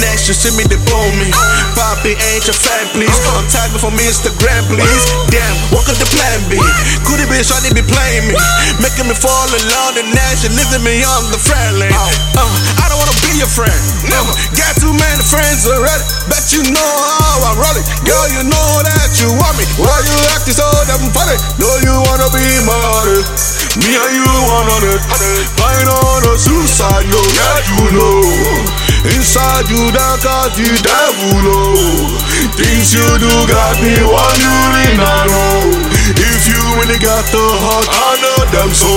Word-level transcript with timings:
next, 0.00 0.24
you 0.28 0.34
see 0.34 0.52
me, 0.56 0.64
they 0.64 0.80
bone 0.88 1.14
me. 1.20 1.28
Pappy 1.76 2.16
ain't 2.16 2.44
your 2.48 2.56
fan, 2.56 2.88
please. 2.96 3.12
I'm 3.36 3.44
tagging 3.52 3.80
from 3.80 3.94
Instagram, 4.00 4.64
please. 4.72 5.04
Damn, 5.28 5.56
what 5.72 5.84
could 5.84 6.00
the 6.00 6.08
plan 6.08 6.40
be? 6.48 6.56
Could 7.04 7.20
it 7.20 7.28
be 7.28 7.40
shawty 7.44 7.72
be 7.76 7.84
playing 7.84 8.32
me? 8.32 8.34
Making 8.80 9.12
me 9.12 9.16
fall 9.16 9.48
in 9.52 9.62
love, 9.68 9.96
the 10.00 10.04
next, 10.16 10.42
she 10.42 10.48
leaving 10.48 10.82
me 10.84 11.04
on 11.04 11.28
the 11.28 11.38
friendly. 11.40 11.92
Uh, 11.92 12.48
I 12.80 12.88
don't 12.88 12.96
wanna 12.96 13.16
be 13.20 13.36
your 13.36 13.52
friend. 13.52 13.76
Never 14.08 14.32
got 14.56 14.72
too 14.80 14.92
many 14.96 15.22
friends 15.28 15.68
already. 15.68 16.04
Bet 16.32 16.48
you 16.56 16.64
know 16.72 16.92
how 17.20 17.52
I 17.52 17.60
roll 17.60 17.76
it. 17.76 17.84
Girl, 18.08 18.26
you 18.32 18.42
know 18.48 18.68
that 18.80 19.12
you 19.20 19.28
want 19.36 19.60
me. 19.60 19.64
Why 19.76 19.92
you 20.04 20.16
acting 20.32 20.56
so 20.56 20.64
damn 20.88 21.04
funny? 21.12 21.36
Know 21.60 21.72
you 21.84 21.94
wanna 22.08 22.28
be 22.32 22.44
my 22.64 22.76
honey. 22.96 23.20
Me 23.78 23.92
and 23.92 24.12
you 24.16 24.26
one 24.50 24.68
on 24.72 24.82
it. 24.88 25.00
Fine 25.60 25.88
on 25.88 26.20
a 26.26 26.32
suicide 26.34 27.06
note. 27.12 27.19
Yeah, 29.60 29.76
you 29.76 29.90
know. 29.90 29.90
Inside 29.90 29.92
you, 29.92 29.92
that 29.92 30.16
got 30.24 30.56
the 30.56 30.68
devil 30.80 31.36
know. 31.44 32.08
Things 32.56 32.94
you 32.94 33.04
do 33.20 33.28
got 33.44 33.76
me 33.84 33.92
wondering, 34.00 34.96
I 34.96 35.28
know. 35.28 35.68
If 36.16 36.48
you 36.48 36.60
really 36.80 36.96
got 36.96 37.24
the 37.28 37.44
heart, 37.60 37.84
I 37.88 38.16
know 38.24 38.40
them 38.56 38.72
so. 38.72 38.88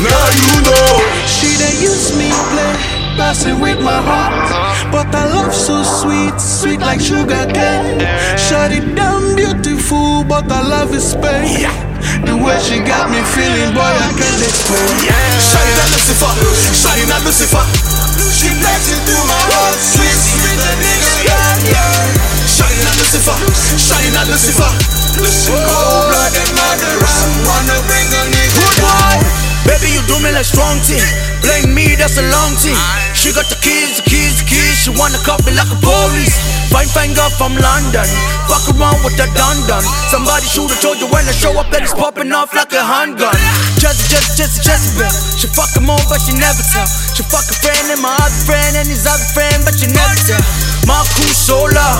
Now 0.00 0.26
you 0.32 0.64
know. 0.64 1.04
She 1.28 1.52
they 1.60 1.76
use 1.84 2.16
me 2.16 2.32
play, 2.32 2.74
passing 3.16 3.60
with 3.60 3.80
my 3.80 4.00
heart. 4.00 4.48
But 4.90 5.12
I 5.14 5.28
love 5.28 5.54
so 5.54 5.82
sweet, 5.82 6.40
sweet 6.40 6.80
like 6.80 7.00
sugar 7.00 7.44
cane. 7.52 8.00
Shut 8.38 8.72
it 8.72 8.94
down, 8.96 9.36
beautiful, 9.36 10.24
but 10.24 10.50
I 10.50 10.62
love 10.62 10.94
is 10.94 11.14
pain. 11.20 11.68
The 12.24 12.36
way 12.36 12.56
she 12.64 12.80
got 12.80 13.10
me 13.12 13.20
feeling, 13.36 13.72
boy, 13.76 13.84
I 13.84 14.08
can't 14.16 14.40
explain. 14.40 14.88
Shawty 15.40 15.72
not 15.76 15.88
Lucifer, 15.92 16.32
Shawty 16.72 17.04
not 17.08 17.22
Lucifer. 17.24 17.64
She 18.32 18.48
that's 32.00 32.16
a 32.16 32.24
long 32.32 32.56
team. 32.56 32.80
She 33.12 33.28
got 33.36 33.44
the 33.52 33.60
keys, 33.60 34.00
the 34.00 34.04
keys, 34.08 34.40
the 34.40 34.48
keys. 34.48 34.74
She 34.80 34.90
wanna 34.96 35.20
cop 35.20 35.44
like 35.44 35.68
a 35.68 35.78
police. 35.84 36.32
Fine, 36.72 36.88
fine 36.96 37.12
girl 37.12 37.28
from 37.36 37.52
London. 37.60 38.08
Fuck 38.48 38.72
around 38.72 39.04
with 39.04 39.20
the 39.20 39.28
dun 39.36 39.60
dun. 39.68 39.84
Somebody 40.08 40.48
should 40.48 40.72
have 40.72 40.80
told 40.80 40.96
you 40.96 41.06
when 41.12 41.28
I 41.28 41.34
show 41.36 41.52
up 41.60 41.68
that 41.76 41.84
it's 41.84 41.92
popping 41.92 42.32
off 42.32 42.56
like 42.56 42.72
a 42.72 42.80
handgun. 42.80 43.36
Jesse, 43.76 44.08
Jesse, 44.08 44.32
Jesse, 44.32 44.64
Jezebel. 44.64 45.12
She 45.36 45.46
fuck 45.52 45.76
him 45.76 45.92
on, 45.92 46.00
but 46.08 46.24
she 46.24 46.32
never 46.32 46.64
tell. 46.72 46.88
She 47.12 47.22
fuck 47.28 47.44
a 47.44 47.56
friend 47.60 47.92
and 47.92 48.00
my 48.00 48.16
other 48.16 48.40
friend 48.48 48.80
and 48.80 48.88
his 48.88 49.04
other 49.04 49.28
friend, 49.36 49.60
but 49.68 49.76
she 49.76 49.92
never 49.92 50.16
tell. 50.24 50.40
My 50.88 51.04
cool 51.20 51.34
solar, 51.36 51.92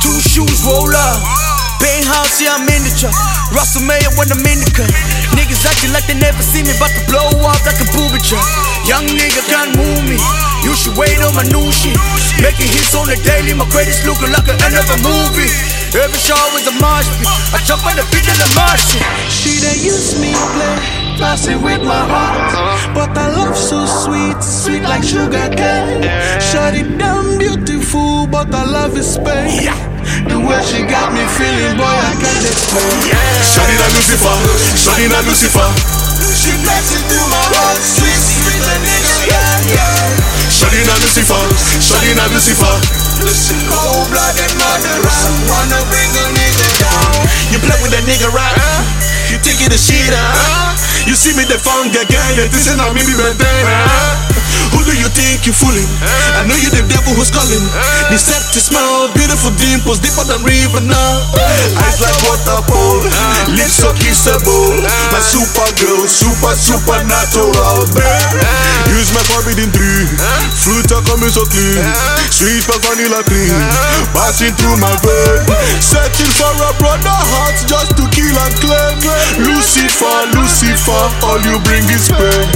two 0.00 0.16
shoes 0.24 0.64
roller. 0.64 1.53
Penthouse, 1.80 2.40
yeah, 2.40 2.56
I'm 2.56 2.68
in 2.68 2.82
the 2.84 2.92
truck. 2.94 3.14
Russell 3.54 3.86
Mayer 3.86 4.10
when 4.18 4.30
I'm 4.32 4.42
in 4.44 4.58
the 4.62 4.70
cut. 4.74 4.90
Niggas 5.36 5.62
acting 5.66 5.92
like 5.94 6.06
they 6.06 6.18
never 6.18 6.42
see 6.42 6.62
me, 6.62 6.74
about 6.74 6.90
to 6.94 7.02
blow 7.06 7.28
up 7.46 7.60
like 7.66 7.78
a 7.78 7.86
booby 7.94 8.18
truck. 8.22 8.44
Young 8.86 9.06
nigga 9.14 9.42
can't 9.46 9.74
move 9.76 10.02
me. 10.08 10.18
You 10.64 10.72
should 10.74 10.96
wait 10.96 11.20
on 11.20 11.34
my 11.36 11.44
new 11.52 11.68
shit. 11.70 11.96
Making 12.40 12.72
hits 12.72 12.94
on 12.96 13.06
the 13.06 13.16
daily, 13.22 13.52
my 13.54 13.68
credits 13.68 14.02
looking 14.08 14.32
like 14.32 14.48
an 14.48 14.58
end 14.64 14.76
of 14.76 14.86
a 14.88 14.98
movie. 15.04 15.50
Every 15.94 16.18
show 16.18 16.40
is 16.58 16.66
a 16.66 16.74
march 16.82 17.06
pit. 17.20 17.28
I 17.54 17.62
jump 17.68 17.86
on 17.86 17.94
the 17.94 18.04
beat 18.10 18.26
of 18.26 18.36
the 18.40 18.48
march 18.58 18.82
shit. 18.82 19.04
She 19.30 19.52
they 19.62 19.78
use 19.78 20.18
me 20.18 20.34
play, 20.34 20.74
passing 21.22 21.62
with 21.62 21.84
my 21.84 22.02
heart. 22.10 22.50
But 22.96 23.14
I 23.16 23.30
love 23.30 23.56
so 23.56 23.86
sweet, 23.86 24.42
sweet 24.42 24.82
like 24.82 25.04
sugar 25.04 25.46
cane. 25.54 26.02
Shut 26.40 26.74
it 26.74 26.98
down, 26.98 27.38
beautiful, 27.38 28.26
but 28.26 28.52
I 28.54 28.64
love 28.64 28.96
is 28.98 29.18
pain. 29.18 29.70
Feeling, 31.34 31.74
boy, 31.76 31.86
I 31.86 32.14
can't 32.18 32.46
explain. 32.46 32.94
Shawty 33.42 33.74
not 33.74 33.90
Lucifer, 33.94 34.36
Shawty 34.78 35.06
not 35.10 35.24
Lucifer. 35.26 35.68
She 36.34 36.50
blessed 36.62 36.94
into 36.98 37.18
my 37.30 37.44
heart, 37.54 37.78
sweet, 37.82 38.22
sweet, 38.22 38.62
the 38.62 38.76
nigga, 38.82 39.14
yeah, 39.30 39.74
yeah. 39.74 40.50
Shawty 40.50 40.82
not 40.86 40.98
Lucifer, 41.02 41.42
Shawty 41.82 42.14
not 42.14 42.30
Lucifer. 42.30 42.74
Cold 43.70 44.06
blooded 44.10 44.52
murderer, 44.58 45.18
wanna 45.50 45.80
bring 45.90 46.10
a 46.14 46.24
nigga 46.34 46.68
down. 46.78 47.14
You 47.50 47.58
play 47.62 47.78
with 47.82 47.90
that 47.94 48.04
nigga, 48.06 48.30
right? 48.30 48.54
You 49.30 49.38
take 49.42 49.58
it 49.62 49.74
a 49.74 49.78
shit, 49.78 50.14
huh? 50.14 50.74
You 51.06 51.14
see 51.18 51.34
me 51.34 51.44
the 51.44 51.58
phone, 51.58 51.90
get 51.90 52.06
guy, 52.06 52.46
this 52.48 52.70
is 52.70 52.76
not 52.78 52.94
me, 52.94 53.02
be 53.02 53.14
huh? 53.14 54.34
Who 54.74 54.82
do 54.86 54.94
you 54.94 55.08
think 55.10 55.46
you 55.46 55.52
fooling? 55.54 55.86
Know 56.44 56.56
you 56.60 56.68
the 56.68 56.84
devil 56.84 57.16
who's 57.16 57.32
calling. 57.32 57.64
Deceptive 58.12 58.60
smile, 58.60 59.08
beautiful 59.16 59.50
dimples, 59.56 59.98
deeper 59.98 60.24
than 60.28 60.44
river 60.44 60.84
now. 60.84 61.24
Eyes 61.80 61.98
like 62.04 62.18
waterfall, 62.20 63.00
lips 63.56 63.80
so 63.80 63.88
kissable. 63.96 64.76
My 65.08 65.20
super 65.24 65.68
girl, 65.80 66.04
super 66.04 66.52
supernatural. 66.52 67.88
Use 68.92 69.10
my 69.16 69.24
forbidden 69.26 69.72
tree, 69.72 70.04
fruit 70.52 70.86
are 70.92 71.02
coming 71.08 71.32
so 71.32 71.42
clean, 71.48 71.80
sweet 72.30 72.62
but 72.68 72.78
vanilla 72.84 73.24
cream, 73.24 73.56
passing 74.12 74.52
through 74.60 74.76
my 74.78 74.92
vein. 75.00 75.48
Searching 75.80 76.30
for 76.36 76.52
a 76.60 76.70
brother 76.76 77.08
heart 77.10 77.56
just 77.66 77.96
to 77.96 78.04
kill 78.12 78.36
and 78.36 78.54
claim. 78.60 79.00
Lucifer, 79.48 80.28
Lucifer, 80.36 80.43
all 80.88 81.40
you 81.40 81.56
bring 81.64 81.84
is 81.88 82.08
pain. 82.12 82.48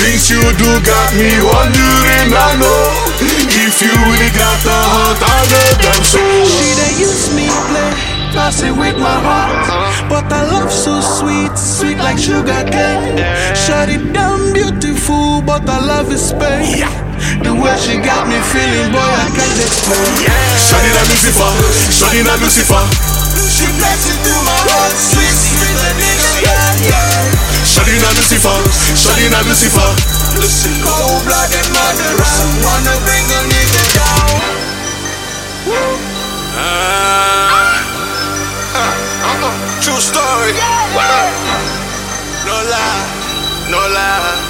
Things 0.00 0.28
you 0.28 0.40
do 0.60 0.70
got 0.84 1.10
me 1.16 1.30
wondering, 1.40 2.32
I 2.32 2.56
know 2.60 2.82
If 3.20 3.80
you 3.80 3.92
really 3.92 4.30
got 4.36 4.58
the 4.64 4.72
heart, 4.72 5.20
I 5.20 5.40
know 5.48 5.68
them 5.80 6.00
so 6.04 6.20
She 6.44 6.68
they 6.76 6.92
use 7.00 7.32
me 7.36 7.48
play, 7.68 7.92
passing 8.32 8.76
with 8.76 8.96
my 8.96 9.16
heart. 9.20 10.08
But 10.08 10.32
I 10.32 10.44
love 10.48 10.72
so 10.72 11.00
sweet, 11.00 11.56
sweet 11.56 11.98
like 11.98 12.18
sugar 12.18 12.64
cane. 12.68 13.16
Shut 13.56 13.88
it 13.88 14.12
down, 14.12 14.52
beautiful, 14.52 15.42
but 15.42 15.68
I 15.68 15.80
love 15.84 16.12
is 16.12 16.32
pain. 16.32 16.84
The 17.44 17.52
way 17.52 17.76
she 17.78 17.96
got 18.00 18.28
me 18.28 18.36
feeling, 18.52 18.92
boy, 18.92 19.00
I 19.00 19.28
can't 19.32 19.58
explain. 19.60 20.28
Shawty 20.60 20.90
not 20.92 21.06
Lucifer, 21.08 21.52
Shawty 21.92 22.24
not 22.24 22.40
Lucifer 22.40 23.09
She 23.60 23.68
blessed 23.76 24.08
into 24.16 24.32
my 24.40 24.56
heart, 24.72 24.96
sweet, 24.96 25.36
sweet, 25.36 25.76
the 25.84 25.92
nigga, 26.00 26.32
yeah, 26.48 26.88
yeah. 26.88 27.68
Shawty 27.68 27.92
not 28.00 28.16
Lucifer, 28.16 28.56
Shawty 28.96 29.28
not 29.28 29.44
Lucifer. 29.44 29.84
Cold 30.80 31.20
blooded 31.28 31.68
murderer, 31.68 32.32
wanna 32.64 32.96
bring 33.04 33.26
a 33.36 33.40
nigga 33.52 33.84
down. 34.00 34.40
Ah, 36.56 37.84
ah, 38.80 38.96
ah, 39.28 39.52
true 39.84 40.00
story. 40.00 40.56
No 42.48 42.56
lie, 42.64 43.04
no 43.68 43.80
lie 43.92 44.49